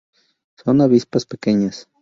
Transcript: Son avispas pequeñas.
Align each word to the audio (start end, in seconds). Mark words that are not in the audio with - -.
Son 0.57 0.81
avispas 0.81 1.27
pequeñas. 1.27 1.87